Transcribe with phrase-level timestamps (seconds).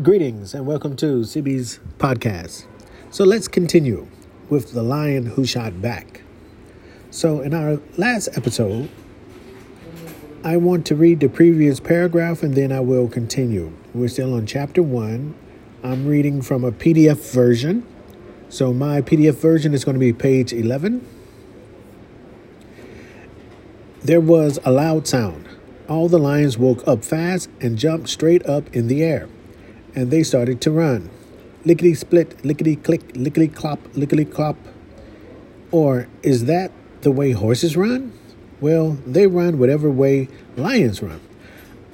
[0.00, 2.66] Greetings and welcome to CB's podcast.
[3.10, 4.06] So let's continue
[4.48, 6.22] with the lion who shot back.
[7.10, 8.90] So, in our last episode,
[10.44, 13.72] I want to read the previous paragraph and then I will continue.
[13.92, 15.34] We're still on chapter one.
[15.82, 17.84] I'm reading from a PDF version.
[18.48, 21.04] So, my PDF version is going to be page 11.
[24.04, 25.48] There was a loud sound.
[25.88, 29.28] All the lions woke up fast and jumped straight up in the air
[29.98, 31.10] and they started to run.
[31.64, 34.56] Lickety split, lickety click, lickety clop, lickety clop.
[35.72, 36.70] Or is that
[37.00, 38.12] the way horses run?
[38.60, 41.20] Well, they run whatever way lions run.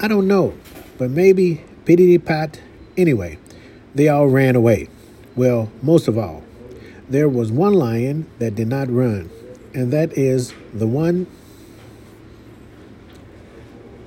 [0.00, 0.52] I don't know,
[0.98, 2.60] but maybe pittity pat.
[2.94, 3.38] Anyway,
[3.94, 4.88] they all ran away.
[5.34, 6.42] Well, most of all.
[7.08, 9.30] There was one lion that did not run,
[9.72, 11.26] and that is the one.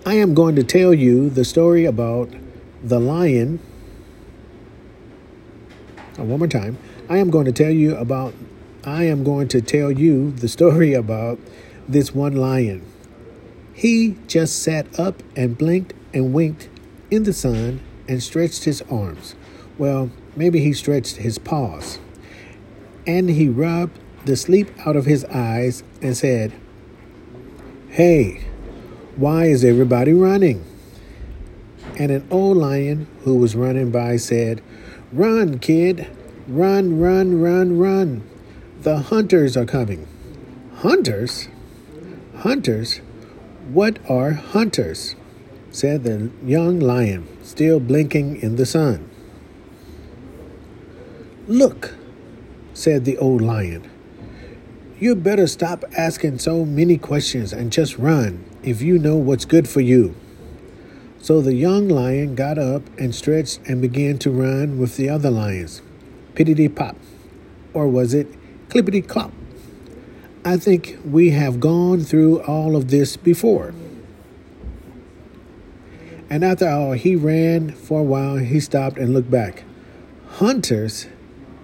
[0.05, 2.29] I am going to tell you the story about
[2.83, 3.59] the lion
[6.17, 6.78] Uh, one more time.
[7.09, 8.33] I am going to tell you about
[8.83, 11.39] I am going to tell you the story about
[11.88, 12.86] this one lion.
[13.73, 16.69] He just sat up and blinked and winked
[17.11, 19.36] in the sun and stretched his arms.
[19.78, 22.00] Well, maybe he stretched his paws.
[23.06, 26.53] And he rubbed the sleep out of his eyes and said,
[27.89, 28.45] Hey,
[29.16, 30.63] why is everybody running?
[31.97, 34.61] And an old lion who was running by said,
[35.11, 36.08] Run, kid.
[36.48, 38.23] Run, run, run, run.
[38.81, 40.08] The hunters are coming.
[40.78, 41.50] Hunters?
[42.38, 43.02] Hunters?
[43.73, 45.16] What are hunters?
[45.72, 49.09] said the young lion, still blinking in the sun.
[51.48, 51.95] Look,
[52.73, 53.92] said the old lion.
[55.02, 59.68] You better stop asking so many questions and just run if you know what's good
[59.68, 60.16] for you.
[61.20, 65.30] So the young lion got up and stretched and began to run with the other
[65.30, 65.81] lions.
[66.38, 66.95] Pittity pop.
[67.73, 68.27] Or was it
[68.69, 69.31] clippity clop?
[70.45, 73.73] I think we have gone through all of this before.
[76.29, 78.38] And after all, he ran for a while.
[78.38, 79.63] He stopped and looked back.
[80.34, 81.07] Hunters,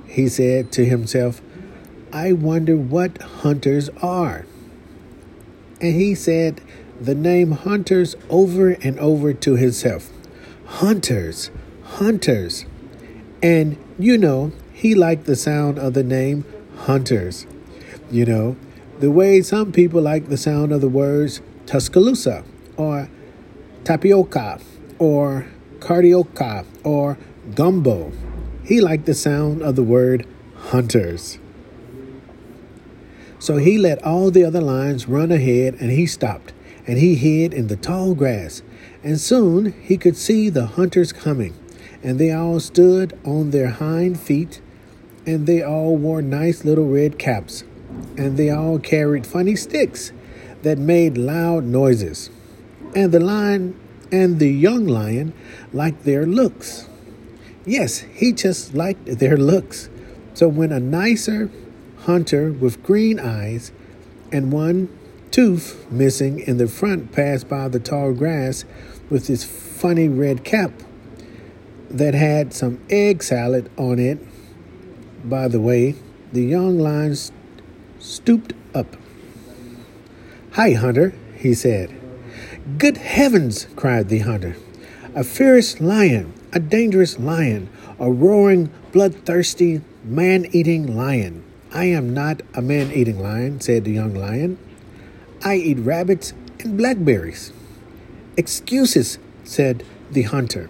[0.08, 1.40] he said to himself,
[2.12, 4.48] I wonder what hunters are.
[5.80, 6.62] And he said,
[7.00, 10.10] the name hunters over and over to himself.
[10.66, 11.52] Hunters,
[11.84, 12.66] hunters.
[13.44, 14.52] And you know,
[14.84, 16.44] he liked the sound of the name
[16.80, 17.48] hunters.
[18.12, 18.58] You know,
[19.00, 22.44] the way some people like the sound of the words Tuscaloosa
[22.76, 23.08] or
[23.86, 24.60] tapioca
[25.00, 25.48] or
[25.80, 27.18] cardioca or
[27.56, 28.12] gumbo.
[28.66, 30.28] He liked the sound of the word
[30.58, 31.40] hunters.
[33.40, 36.52] So he let all the other lions run ahead and he stopped
[36.86, 38.62] and he hid in the tall grass.
[39.02, 41.54] And soon he could see the hunters coming,
[42.04, 44.60] and they all stood on their hind feet,
[45.26, 47.64] and they all wore nice little red caps,
[48.18, 50.12] and they all carried funny sticks
[50.64, 52.30] that made loud noises.
[52.96, 53.80] And the lion
[54.12, 55.34] and the young lion
[55.72, 56.88] liked their looks.
[57.66, 59.90] Yes, he just liked their looks.
[60.34, 61.50] So when a nicer
[62.00, 63.72] hunter with green eyes
[64.32, 64.90] and one
[65.32, 68.66] tooth missing in the front passed by the tall grass
[69.10, 70.72] with his funny red cap
[71.90, 74.20] that had some egg salad on it.
[75.24, 75.96] By the way,
[76.34, 77.16] the young lion
[78.00, 78.98] stooped up.
[80.52, 81.96] Hi, Hunter, he said.
[82.78, 84.56] Good heavens, cried the hunter.
[85.16, 87.70] A fierce lion, a dangerous lion,
[88.00, 91.44] a roaring, bloodthirsty, man eating lion.
[91.72, 94.58] I am not a man eating lion, said the young lion.
[95.44, 97.52] I eat rabbits and blackberries.
[98.38, 100.70] Excuses, said the hunter.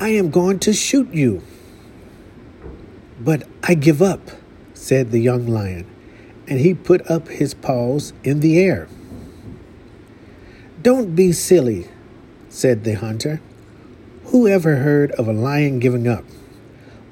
[0.00, 1.42] I am going to shoot you.
[3.20, 4.20] But I give up,
[4.74, 5.86] said the young lion,
[6.46, 8.88] and he put up his paws in the air.
[10.82, 11.88] Don't be silly,
[12.48, 13.40] said the hunter.
[14.26, 16.24] Who ever heard of a lion giving up?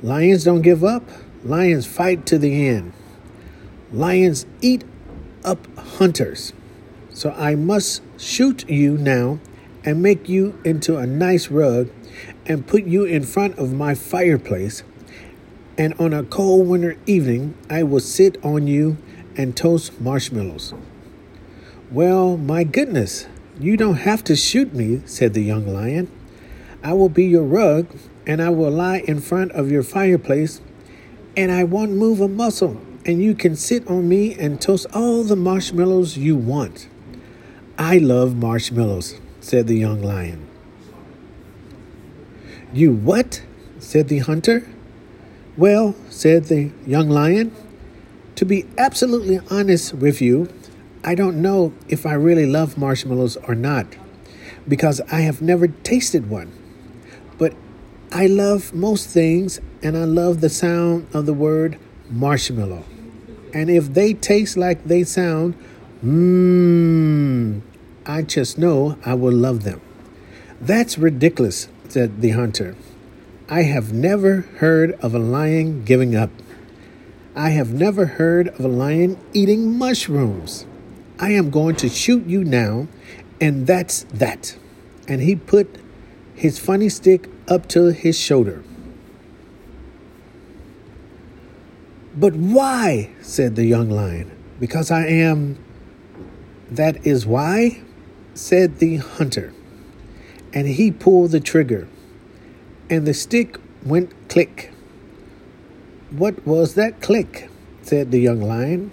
[0.03, 1.03] Lions don't give up,
[1.43, 2.93] lions fight to the end.
[3.93, 4.85] Lions eat
[5.45, 6.53] up hunters.
[7.11, 9.41] So I must shoot you now
[9.85, 11.89] and make you into a nice rug
[12.45, 14.83] and put you in front of my fireplace.
[15.79, 18.97] And on a cold winter evening, I will sit on you
[19.37, 20.73] and toast marshmallows.
[21.91, 23.27] Well, my goodness,
[23.61, 26.11] you don't have to shoot me, said the young lion.
[26.83, 27.89] I will be your rug,
[28.27, 30.61] and I will lie in front of your fireplace,
[31.37, 35.25] and I won't move a muscle, and you can sit on me and toast all
[35.25, 36.89] the marshmallows you want.
[37.79, 40.49] I love marshmallows, said the young lion.
[42.73, 43.43] You what?
[43.79, 44.67] said the hunter.
[45.57, 47.51] Well, said the young lion,
[48.35, 50.51] to be absolutely honest with you,
[51.03, 53.87] I don't know if I really love marshmallows or not
[54.69, 56.53] because I have never tasted one.
[57.39, 57.55] But
[58.13, 61.79] I love most things and I love the sound of the word
[62.11, 62.85] marshmallow.
[63.55, 65.55] And if they taste like they sound,
[66.05, 67.63] mmm,
[68.05, 69.81] I just know I will love them.
[70.61, 72.77] That's ridiculous, said the hunter.
[73.49, 76.31] I have never heard of a lion giving up.
[77.37, 80.67] I have never heard of a lion eating mushrooms.
[81.21, 82.89] I am going to shoot you now,
[83.41, 84.57] and that's that.
[85.07, 85.79] And he put
[86.35, 88.65] his funny stick up to his shoulder.
[92.17, 93.11] But why?
[93.21, 94.33] said the young lion.
[94.59, 95.57] Because I am.
[96.69, 97.83] That is why?
[98.35, 99.53] said the hunter.
[100.53, 101.87] And he pulled the trigger,
[102.89, 104.73] and the stick went click.
[106.11, 107.51] What was that click?
[107.83, 108.91] said the young lion.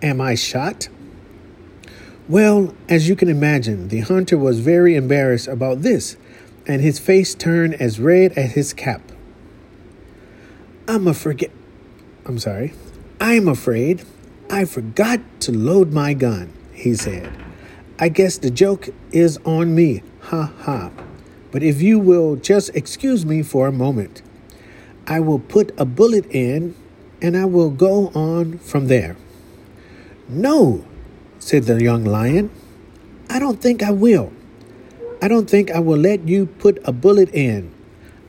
[0.00, 0.88] Am I shot?
[2.28, 6.16] Well, as you can imagine, the hunter was very embarrassed about this,
[6.66, 9.02] and his face turned as red as his cap.
[10.86, 11.50] I'm a forget.
[12.24, 12.74] I'm sorry.
[13.20, 14.04] I'm afraid
[14.50, 17.32] I forgot to load my gun, he said.
[17.98, 20.02] I guess the joke is on me.
[20.22, 20.90] Ha ha.
[21.52, 24.22] But if you will just excuse me for a moment,
[25.06, 26.74] I will put a bullet in
[27.20, 29.16] and I will go on from there.
[30.28, 30.84] No,
[31.38, 32.50] said the young lion.
[33.28, 34.32] I don't think I will.
[35.20, 37.72] I don't think I will let you put a bullet in.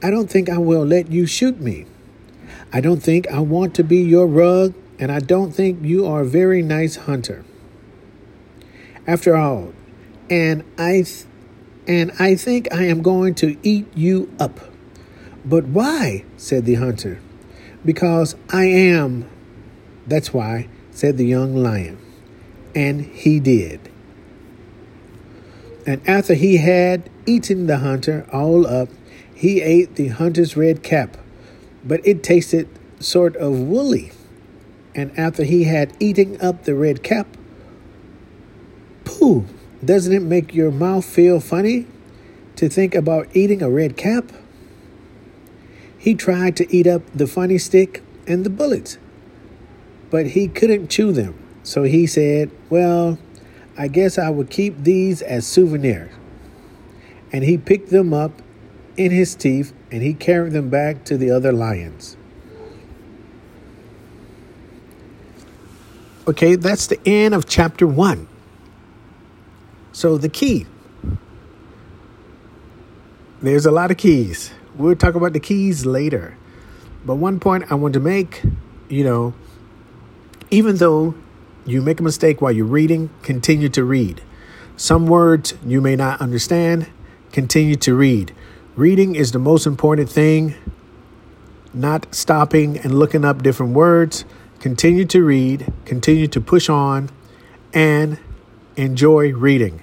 [0.03, 1.85] I don't think I will let you shoot me.
[2.71, 6.21] I don't think I want to be your rug, and I don't think you are
[6.21, 7.45] a very nice hunter.
[9.07, 9.73] After all,
[10.29, 11.25] and I th-
[11.87, 14.59] and I think I am going to eat you up.
[15.45, 16.23] But why?
[16.37, 17.19] said the hunter.
[17.83, 19.29] Because I am.
[20.07, 21.97] That's why, said the young lion.
[22.73, 23.91] And he did.
[25.85, 28.89] And after he had eaten the hunter all up,
[29.33, 31.17] he ate the hunter's red cap,
[31.83, 32.69] but it tasted
[32.99, 34.13] sort of woolly.
[34.95, 37.27] And after he had eaten up the red cap,
[39.03, 39.45] pooh,
[39.85, 41.87] doesn't it make your mouth feel funny
[42.55, 44.31] to think about eating a red cap?
[45.97, 48.97] He tried to eat up the funny stick and the bullets,
[50.09, 51.37] but he couldn't chew them.
[51.63, 53.17] So he said, Well,
[53.77, 56.11] I guess I would keep these as souvenirs.
[57.31, 58.41] And he picked them up
[58.95, 62.17] in his teeth and he carried them back to the other lions.
[66.27, 68.27] Okay, that's the end of chapter one.
[69.93, 70.67] So, the key
[73.41, 74.53] there's a lot of keys.
[74.75, 76.37] We'll talk about the keys later.
[77.05, 78.41] But one point I want to make
[78.93, 79.33] you know,
[80.51, 81.15] even though
[81.65, 84.21] you make a mistake while you're reading, continue to read.
[84.77, 86.87] Some words you may not understand,
[87.31, 88.35] continue to read.
[88.75, 90.55] Reading is the most important thing,
[91.73, 94.25] not stopping and looking up different words.
[94.59, 97.09] Continue to read, continue to push on,
[97.73, 98.19] and
[98.75, 99.81] enjoy reading.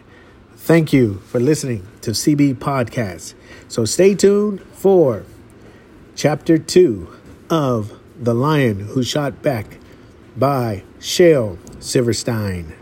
[0.56, 3.34] Thank you for listening to CB Podcast.
[3.68, 5.24] So stay tuned for
[6.14, 7.08] chapter two
[7.48, 9.78] of The Lion Who Shot Back
[10.36, 12.74] by Shel Silverstein.